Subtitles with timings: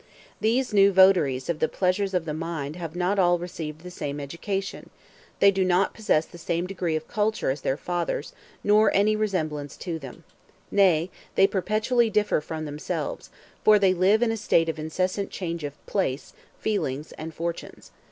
[0.39, 4.19] These new votaries of the pleasures of the mind have not all received the same
[4.19, 4.89] education;
[5.39, 8.33] they do not possess the same degree of culture as their fathers,
[8.63, 10.23] nor any resemblance to them
[10.71, 13.29] nay, they perpetually differ from themselves,
[13.63, 17.91] for they live in a state of incessant change of place, feelings, and fortunes.